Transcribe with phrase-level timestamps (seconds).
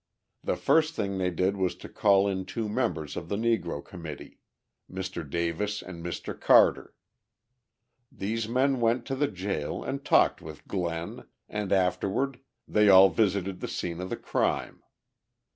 [0.43, 4.39] The first thing they did was to call in two members of the Negro committee,
[4.91, 5.23] Mr.
[5.29, 6.33] Davis and Mr.
[6.41, 6.95] Carter.
[8.11, 13.59] These men went to the jail and talked with Glenn, and afterward they all visited
[13.59, 14.81] the scene of the crime.